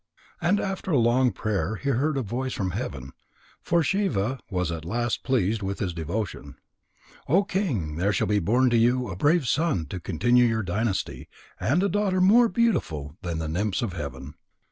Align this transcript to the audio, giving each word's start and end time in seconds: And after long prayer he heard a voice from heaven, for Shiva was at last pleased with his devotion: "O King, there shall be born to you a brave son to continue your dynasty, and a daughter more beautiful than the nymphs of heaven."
And 0.41 0.59
after 0.59 0.95
long 0.95 1.31
prayer 1.31 1.75
he 1.75 1.91
heard 1.91 2.17
a 2.17 2.23
voice 2.23 2.53
from 2.55 2.71
heaven, 2.71 3.11
for 3.61 3.83
Shiva 3.83 4.39
was 4.49 4.71
at 4.71 4.83
last 4.83 5.21
pleased 5.21 5.61
with 5.61 5.77
his 5.77 5.93
devotion: 5.93 6.55
"O 7.29 7.43
King, 7.43 7.97
there 7.97 8.11
shall 8.11 8.25
be 8.25 8.39
born 8.39 8.71
to 8.71 8.77
you 8.77 9.09
a 9.09 9.15
brave 9.15 9.47
son 9.47 9.85
to 9.91 9.99
continue 9.99 10.45
your 10.45 10.63
dynasty, 10.63 11.29
and 11.59 11.83
a 11.83 11.87
daughter 11.87 12.19
more 12.19 12.49
beautiful 12.49 13.15
than 13.21 13.37
the 13.37 13.47
nymphs 13.47 13.83
of 13.83 13.93
heaven." 13.93 14.33